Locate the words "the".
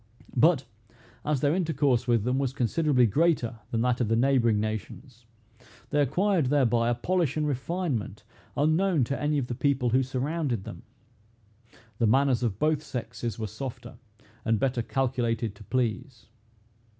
4.07-4.15, 9.45-9.53, 11.99-12.07